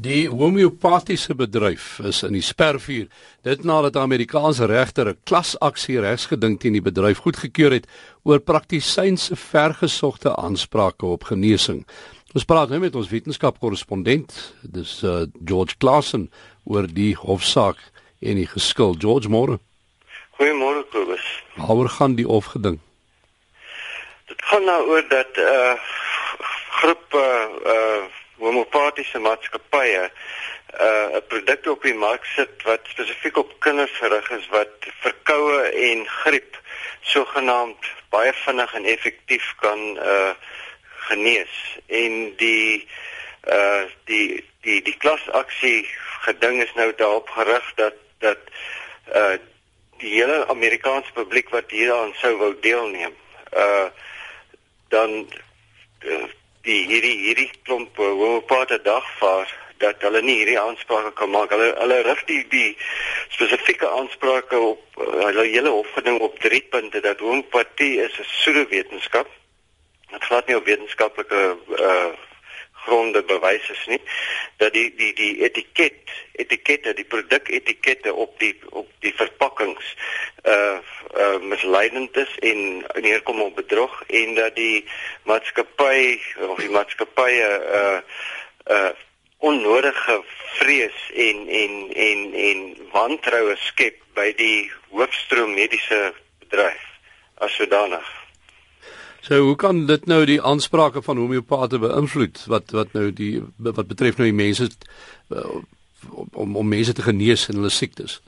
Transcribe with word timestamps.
Die 0.00 0.30
homeopatiese 0.32 1.34
bedryf 1.36 1.98
is 2.08 2.22
in 2.24 2.32
die 2.32 2.44
spervuur. 2.44 3.08
Dit 3.44 3.66
nadat 3.68 3.98
Amerikaanse 4.00 4.64
regter 4.64 5.08
'n 5.08 5.18
klasaksie 5.28 6.00
regsgeding 6.00 6.60
teen 6.60 6.72
die 6.72 6.80
bedryf 6.80 7.18
goedgekeur 7.18 7.72
het 7.72 7.86
oor 8.22 8.38
praktisyns 8.38 9.24
se 9.24 9.36
vergesogte 9.36 10.36
aansprake 10.36 11.06
op 11.06 11.24
genesing. 11.24 11.86
Ons 12.32 12.44
praat 12.44 12.68
nou 12.68 12.80
met 12.80 12.94
ons 12.94 13.08
wetenskapkorrespondent, 13.08 14.54
dis 14.62 15.02
uh, 15.02 15.26
George 15.44 15.76
Claassen 15.76 16.30
oor 16.64 16.86
die 16.86 17.14
hofsaak 17.16 17.76
en 18.20 18.34
die 18.34 18.46
geskil. 18.46 18.94
George 18.98 19.28
Moore. 19.28 19.58
Goeiemôre 20.38 20.84
Kobus. 20.90 21.42
Waaroor 21.56 21.88
gaan 21.88 22.14
die 22.14 22.26
hofgeding? 22.26 22.80
Dit 24.26 24.42
gaan 24.42 24.64
nou 24.64 24.86
oor 24.88 25.04
dat 25.08 25.36
'n 25.36 25.40
uh, 25.40 25.76
groep 26.70 27.04
uh, 27.12 27.20
uh 27.66 28.19
homopatiese 28.40 29.18
maatskappye 29.18 30.10
uh 30.80 31.16
'n 31.18 31.26
produk 31.28 31.66
op 31.66 31.82
die 31.82 31.94
mark 31.94 32.24
sit 32.24 32.62
wat 32.62 32.80
spesifiek 32.92 33.36
op 33.36 33.54
kinders 33.60 33.92
gerig 33.98 34.30
is 34.30 34.46
wat 34.48 34.88
verkoue 35.00 35.62
en 35.62 36.06
griep 36.06 36.58
sogenaamd 37.00 37.84
baie 38.10 38.32
vinnig 38.32 38.74
en 38.74 38.84
effektief 38.84 39.54
kan 39.60 39.98
uh 39.98 40.30
genees. 41.10 41.78
En 41.86 42.36
die 42.36 42.88
uh 43.48 43.82
die 44.04 44.44
die 44.60 44.82
die 44.82 44.96
klasaksie 44.96 45.88
geding 46.20 46.62
is 46.62 46.74
nou 46.74 46.92
daarop 46.96 47.28
gerig 47.28 47.72
dat 47.74 47.94
dat 48.18 48.38
uh 49.14 49.38
die 50.00 50.14
hele 50.14 50.46
Amerikaanse 50.48 51.12
publiek 51.12 51.48
wat 51.48 51.70
hieraan 51.70 52.14
sou 52.14 52.36
wou 52.36 52.54
deelneem 52.60 53.14
uh 53.52 53.88
dan 54.88 55.28
uh, 56.04 56.24
die 56.66 56.84
hierdie 56.86 57.16
hierdie 57.24 57.50
klomp 57.64 57.98
uh, 57.98 58.12
homopate 58.20 58.80
dagvaar 58.84 59.48
dat 59.80 60.02
hulle 60.04 60.20
nie 60.22 60.36
hierdie 60.42 60.58
aansprake 60.60 61.12
kan 61.16 61.30
maak. 61.32 61.52
Hulle 61.54 61.70
hulle 61.78 62.00
rig 62.04 62.24
die 62.28 62.40
die 62.52 62.70
spesifieke 63.32 63.88
aansprake 63.88 64.58
op 64.70 65.00
uh, 65.00 65.12
hulle 65.26 65.46
hele 65.48 65.72
hofgeding 65.76 66.20
op 66.20 66.40
drie 66.44 66.62
punte 66.72 67.00
dat 67.00 67.22
homopatie 67.24 67.94
is 68.04 68.18
'n 68.18 68.28
pseudowetenskap. 68.32 69.28
Dit 70.10 70.24
glad 70.24 70.46
nie 70.46 70.56
op 70.56 70.66
wetenskaplike 70.66 71.56
uh 71.78 72.10
gronde 72.84 73.22
bewys 73.22 73.70
is 73.70 73.86
nie 73.86 74.00
dat 74.56 74.72
die 74.72 74.88
die 74.96 75.12
die 75.14 75.42
etiket 75.44 76.12
etikette 76.32 76.94
die 76.94 77.04
produketikette 77.04 78.14
op 78.14 78.38
die 78.40 78.54
op 78.70 78.88
die 79.04 79.14
verpakkings 79.14 79.94
uh 80.44 80.78
uh 81.16 81.38
misleidend 81.52 82.16
is 82.16 82.32
en 82.38 82.86
neerkom 83.00 83.40
op 83.42 83.56
bedrog 83.56 84.02
en 84.06 84.34
dat 84.34 84.56
die 84.56 84.84
maatskappy 85.28 86.20
of 86.48 86.58
die 86.58 86.70
maatskappye 86.70 87.50
uh 87.80 87.98
uh 88.76 88.90
onnodige 89.40 90.22
vrees 90.60 91.10
en 91.14 91.48
en 91.48 91.92
en 91.94 92.32
en 92.34 92.76
wantroue 92.92 93.56
skep 93.56 94.00
by 94.14 94.32
die 94.36 94.70
hoofstroom 94.92 95.54
mediese 95.56 96.00
bedryf 96.44 96.88
as 97.40 97.54
sodanig 97.56 98.19
So 99.20 99.38
hoe 99.38 99.56
kan 99.56 99.86
dit 99.86 100.06
nou 100.06 100.24
die 100.24 100.40
aansprake 100.42 101.02
van 101.02 101.16
homeopate 101.16 101.78
beïnvloed 101.78 102.44
wat 102.48 102.70
wat 102.70 102.92
nou 102.92 103.10
die 103.12 103.42
wat 103.56 103.86
betref 103.86 104.16
nou 104.16 104.30
die 104.30 104.36
mense 104.36 104.70
uh, 105.28 105.60
om 106.32 106.56
om 106.56 106.68
mense 106.68 106.92
te 106.92 107.04
genees 107.04 107.48
in 107.48 107.60
hulle 107.60 107.70
siektes? 107.70 108.20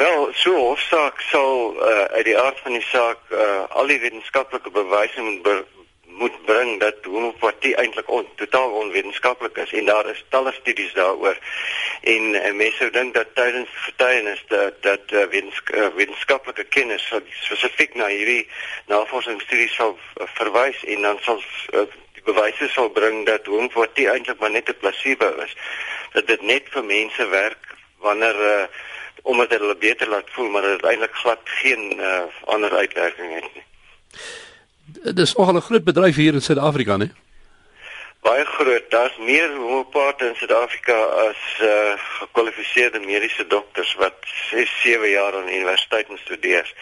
Wel, 0.00 0.30
so 0.32 0.56
hofsaak 0.56 1.20
sal 1.20 1.76
uh, 1.76 2.04
uit 2.16 2.24
die 2.24 2.38
aard 2.38 2.58
van 2.64 2.72
die 2.72 2.86
saak 2.88 3.20
uh, 3.30 3.62
al 3.68 3.92
die 3.92 4.00
wetenskaplike 4.00 4.72
bewyse 4.72 5.20
moet 5.28 5.68
moet 6.22 6.44
bring 6.44 6.80
dat 6.80 7.04
homeopatie 7.04 7.74
eintlik 7.80 8.10
on, 8.10 8.26
totaal 8.36 8.70
onwetenskaplik 8.70 9.56
is 9.56 9.72
en 9.72 9.88
daar 9.88 10.08
is 10.10 10.24
talle 10.28 10.52
studies 10.52 10.92
daaroor. 10.92 11.38
En, 12.02 12.34
en 12.34 12.56
mense 12.56 12.76
sou 12.76 12.90
dink 12.90 13.14
dat 13.14 13.34
tydens 13.34 13.70
getuienis 13.86 14.44
dat 14.48 14.82
dat 14.82 15.12
uh, 15.12 15.26
wetensk 15.30 15.70
uh, 15.70 15.86
wetenskaplike 15.94 16.64
kennis 16.64 17.04
spesifiek 17.44 17.94
na 17.94 18.08
hierdie 18.10 18.48
navorsingsstudies 18.90 19.74
sal 19.74 19.94
uh, 19.94 20.26
verwys 20.34 20.84
en 20.84 21.06
dan 21.06 21.20
sal 21.22 21.38
uh, 21.74 21.86
bewyse 22.26 22.68
sal 22.74 22.90
bring 22.90 23.22
dat 23.26 23.46
homeopatie 23.46 24.08
eintlik 24.10 24.40
maar 24.40 24.50
net 24.50 24.68
'n 24.68 24.78
placebo 24.80 25.30
is. 25.46 25.54
Dat 26.12 26.26
dit 26.26 26.42
net 26.42 26.66
vir 26.74 26.84
mense 26.84 27.26
werk 27.26 27.74
wanneer 27.98 28.36
uh, 28.50 28.64
omdat 29.22 29.50
hulle 29.50 29.76
beter 29.76 30.08
laat 30.08 30.30
voel, 30.30 30.48
maar 30.48 30.62
dit 30.62 30.82
eintlik 30.82 31.14
glad 31.14 31.40
geen 31.44 31.98
uh, 31.98 32.22
ander 32.44 32.72
uitwerking 32.72 33.34
het 33.34 33.54
nie. 33.54 33.64
Dit 34.84 35.18
is 35.18 35.34
nogal 35.34 35.54
'n 35.54 35.68
groot 35.70 35.84
bedryf 35.84 36.16
hier 36.16 36.34
in 36.34 36.42
Suid-Afrika, 36.42 36.96
né? 36.96 37.14
Baie 38.22 38.44
groot. 38.44 38.90
Daar's 38.90 39.16
meer 39.18 39.50
homopate 39.56 40.28
in 40.28 40.36
Suid-Afrika 40.38 40.98
as 41.28 41.40
uh 41.60 41.94
gekwalifiseerde 42.18 43.00
mediese 43.02 43.46
dokters 43.46 43.94
wat 43.98 44.14
6, 44.50 44.82
7 44.82 45.10
jaar 45.10 45.34
aan 45.34 45.48
die 45.50 45.56
universiteit 45.58 46.06
studeer. 46.24 46.74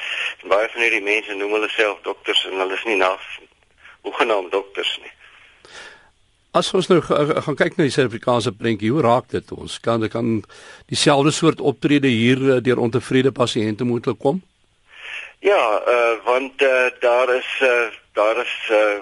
En 0.42 0.52
baie 0.52 0.68
van 0.68 0.84
hierdie 0.84 1.02
mense 1.02 1.34
noem 1.34 1.56
hulle 1.56 1.70
self 1.72 2.02
dokters 2.04 2.44
en 2.44 2.60
hulle 2.60 2.76
is 2.76 2.84
nie 2.84 2.98
na 3.00 3.14
hoegenaamd 4.04 4.52
dokters 4.52 4.98
nie. 5.00 5.12
As 6.50 6.72
ons 6.74 6.88
nou 6.90 6.98
gaan 7.00 7.56
kyk 7.56 7.76
na 7.78 7.86
die 7.86 7.94
Suid-Afrikaanse 7.94 8.52
prentjie, 8.58 8.90
hoe 8.90 9.04
raak 9.06 9.28
dit 9.30 9.52
ons? 9.54 9.78
Kan 9.80 10.02
dit 10.02 10.10
kan 10.10 10.40
dieselfde 10.90 11.30
soort 11.30 11.60
optrede 11.60 12.10
hier 12.10 12.40
eh, 12.56 12.58
deur 12.66 12.82
ontevrede 12.82 13.30
pasiënte 13.32 13.86
moontlik 13.86 14.18
kom? 14.18 14.42
Ja, 15.40 15.62
uh, 15.88 16.16
want 16.26 16.62
uh, 16.62 16.90
daar 17.00 17.30
is 17.32 17.48
uh, 17.62 17.86
daar 18.12 18.42
is 18.42 18.56
uh, 18.76 18.98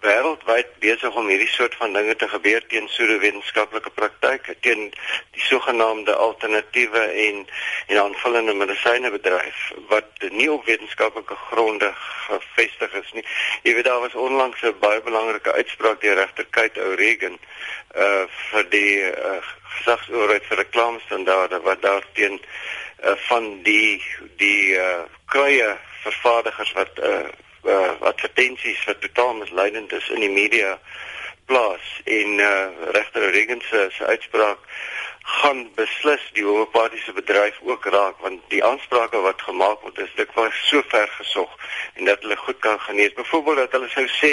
wêreldwyd 0.00 0.68
besig 0.80 1.14
om 1.14 1.28
hierdie 1.28 1.48
soort 1.48 1.74
van 1.76 1.92
dinge 1.92 2.14
te 2.16 2.28
gebeur 2.28 2.64
teen 2.72 2.86
pseudowetenskaplike 2.88 3.90
praktyke, 3.96 4.54
teen 4.64 4.86
die 5.36 5.42
sogenaamde 5.44 6.14
alternatiewe 6.14 7.02
en 7.26 7.42
en 7.86 8.00
aanvullende 8.02 8.54
medisyne 8.54 9.10
bedryf 9.12 9.60
wat 9.92 10.24
nie 10.30 10.48
op 10.52 10.64
wetenskaplike 10.64 11.36
gronde 11.50 11.90
gefestig 11.98 12.94
is 13.02 13.12
nie. 13.12 13.24
Jy 13.62 13.74
weet 13.76 13.88
daar 13.90 14.00
was 14.00 14.14
onlangs 14.14 14.62
'n 14.62 14.78
baie 14.80 15.02
belangrike 15.02 15.52
uitspraak 15.52 16.00
deur 16.00 16.16
regter 16.16 16.46
Kate 16.50 16.80
O'Regan 16.80 17.38
uh 17.96 18.24
vir 18.50 18.64
die 18.70 18.96
uh, 19.02 19.36
gesagsoorheid 19.76 20.44
vir 20.48 20.56
reklamestandaarde 20.56 21.60
wat 21.60 21.82
daarteen 21.82 22.40
uh, 22.40 23.16
van 23.28 23.62
die 23.62 24.02
die 24.36 24.76
uh, 24.76 25.04
kruie 25.26 25.64
vervaardigers 26.02 26.72
wat 26.72 26.98
uh, 26.98 27.28
uh, 27.64 28.00
advertensies 28.00 28.84
wat 28.84 29.00
totaal 29.00 29.34
misleidend 29.34 29.92
is 29.92 30.08
in 30.08 30.20
die 30.20 30.30
media 30.30 30.78
plaas 31.50 32.00
en 32.04 32.38
uh, 32.38 32.66
regter 32.96 33.30
Regens 33.30 33.68
se 33.68 34.04
uitspraak 34.06 34.58
gaan 35.22 35.68
beslis 35.74 36.22
die 36.32 36.44
homopatiese 36.44 37.12
bedryf 37.12 37.58
ook 37.62 37.84
raak 37.84 38.18
want 38.24 38.42
die 38.48 38.62
aansprake 38.64 39.20
wat 39.26 39.42
gemaak 39.42 39.82
word 39.86 39.98
is 39.98 40.14
dikwels 40.16 40.56
so 40.68 40.82
ver 40.92 41.08
gesog 41.18 41.50
en 41.94 42.04
dat 42.04 42.22
hulle 42.22 42.36
goed 42.36 42.58
kan 42.58 42.80
genees. 42.80 43.12
Byvoorbeeld 43.12 43.56
dat 43.56 43.76
hulle 43.76 43.90
sou 43.92 44.06
sê 44.16 44.32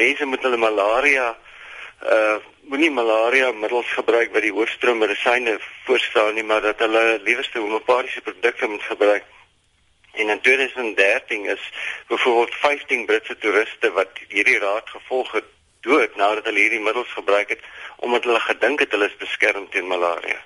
mense 0.00 0.26
met 0.26 0.42
hulle 0.42 0.60
malaria 0.68 1.34
uh 2.14 2.36
moenie 2.64 2.90
malaria 2.90 3.50
middels 3.52 3.90
gebruik 3.92 4.32
wat 4.32 4.42
die 4.42 4.52
hoofstroom 4.52 4.98
medisyne 4.98 5.58
voorstaan 5.84 6.34
nie, 6.34 6.44
maar 6.44 6.62
dat 6.64 6.78
hulle 6.80 7.20
liewerste 7.24 7.58
homopatiese 7.58 8.20
produkte 8.20 8.66
moet 8.66 8.82
gebruik. 8.82 9.24
En 10.14 10.28
in 10.28 10.40
2013 10.40 11.44
is 11.44 11.72
byvoorbeeld 12.08 12.54
15 12.54 13.06
Britse 13.06 13.38
toeriste 13.38 13.92
wat 13.92 14.10
hierdie 14.28 14.58
raad 14.58 14.88
gevolg 14.88 15.32
het 15.32 15.50
dood 15.80 16.16
nadat 16.16 16.44
hulle 16.44 16.58
hierdie 16.58 16.80
middels 16.80 17.12
gebruik 17.12 17.48
het 17.48 17.60
omdat 17.96 18.24
hulle 18.24 18.40
gedink 18.40 18.80
het 18.80 18.90
hulle 18.90 19.10
is 19.10 19.16
beskerm 19.16 19.68
teen 19.70 19.86
malaria. 19.86 20.40